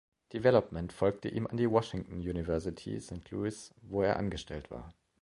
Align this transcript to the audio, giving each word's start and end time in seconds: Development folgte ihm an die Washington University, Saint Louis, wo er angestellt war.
Development 0.33 0.91
folgte 0.91 1.29
ihm 1.29 1.45
an 1.45 1.57
die 1.57 1.69
Washington 1.69 2.15
University, 2.21 2.99
Saint 2.99 3.29
Louis, 3.29 3.71
wo 3.83 4.01
er 4.01 4.17
angestellt 4.17 4.71
war. 4.71 4.91